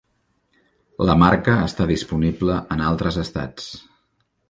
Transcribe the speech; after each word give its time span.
La 1.09 1.17
marca 1.25 1.59
està 1.67 1.89
disponible 1.93 2.59
en 2.77 2.85
altres 2.89 3.25
estats. 3.29 3.73